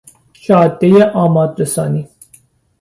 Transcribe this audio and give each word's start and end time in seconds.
جادهی 0.43 1.01
آماد 1.03 1.61
رسانی 1.61 2.09